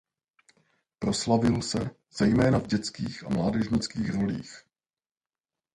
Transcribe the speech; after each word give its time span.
Proslavil 0.99 1.61
se 1.61 1.89
zejména 2.13 2.59
v 2.59 2.67
dětských 2.67 3.23
a 3.25 3.29
mládežnických 3.29 4.09
rolích. 4.09 4.63